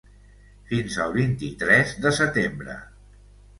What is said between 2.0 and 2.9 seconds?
de setembre.